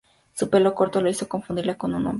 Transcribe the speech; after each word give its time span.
Su 0.33 0.49
pelo 0.49 0.73
corto 0.73 0.99
le 0.99 1.11
hizo 1.11 1.27
confundirla 1.29 1.77
con 1.77 1.91
un 1.91 1.97
hombre. 2.07 2.09